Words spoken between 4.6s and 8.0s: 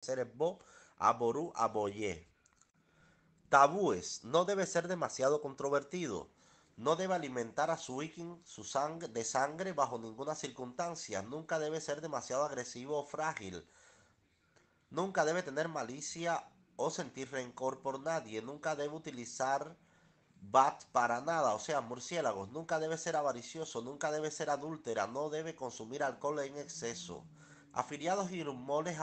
ser demasiado controvertido. No debe alimentar a su